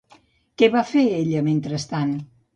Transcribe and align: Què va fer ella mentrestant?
Què 0.61 0.69
va 0.75 0.83
fer 0.93 1.03
ella 1.19 1.45
mentrestant? 1.51 2.17